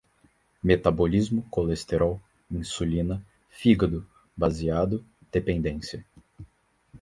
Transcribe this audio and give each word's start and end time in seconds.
metabolismo, 0.63 1.45
colesterol, 1.51 2.19
insulina, 2.49 3.21
fígado, 3.51 4.03
baseado, 4.35 5.05
dependência 5.31 6.03